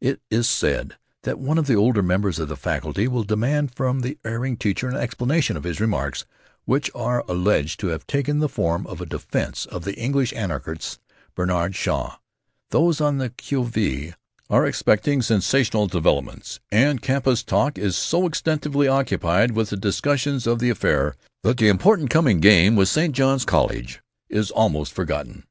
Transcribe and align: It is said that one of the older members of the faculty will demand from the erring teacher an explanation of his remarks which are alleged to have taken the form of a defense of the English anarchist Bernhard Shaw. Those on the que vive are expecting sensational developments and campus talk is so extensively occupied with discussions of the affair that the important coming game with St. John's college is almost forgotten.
It 0.00 0.20
is 0.28 0.48
said 0.48 0.96
that 1.22 1.38
one 1.38 1.56
of 1.56 1.68
the 1.68 1.76
older 1.76 2.02
members 2.02 2.40
of 2.40 2.48
the 2.48 2.56
faculty 2.56 3.06
will 3.06 3.22
demand 3.22 3.76
from 3.76 4.00
the 4.00 4.18
erring 4.24 4.56
teacher 4.56 4.88
an 4.88 4.96
explanation 4.96 5.56
of 5.56 5.62
his 5.62 5.78
remarks 5.80 6.26
which 6.64 6.90
are 6.96 7.24
alleged 7.28 7.78
to 7.78 7.86
have 7.94 8.04
taken 8.04 8.40
the 8.40 8.48
form 8.48 8.88
of 8.88 9.00
a 9.00 9.06
defense 9.06 9.66
of 9.66 9.84
the 9.84 9.94
English 9.94 10.32
anarchist 10.32 10.98
Bernhard 11.36 11.76
Shaw. 11.76 12.16
Those 12.70 13.00
on 13.00 13.18
the 13.18 13.30
que 13.30 13.62
vive 13.62 14.16
are 14.50 14.66
expecting 14.66 15.22
sensational 15.22 15.86
developments 15.86 16.58
and 16.72 17.00
campus 17.00 17.44
talk 17.44 17.78
is 17.78 17.96
so 17.96 18.26
extensively 18.26 18.88
occupied 18.88 19.52
with 19.52 19.80
discussions 19.80 20.44
of 20.48 20.58
the 20.58 20.70
affair 20.70 21.14
that 21.44 21.56
the 21.58 21.68
important 21.68 22.10
coming 22.10 22.40
game 22.40 22.74
with 22.74 22.88
St. 22.88 23.14
John's 23.14 23.44
college 23.44 24.02
is 24.28 24.50
almost 24.50 24.92
forgotten. 24.92 25.44